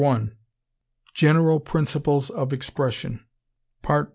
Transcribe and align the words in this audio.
GENERAL 1.13 1.59
PRINCIPLES 1.59 2.31
OF 2.31 2.51
EXPRESSION. 2.53 3.23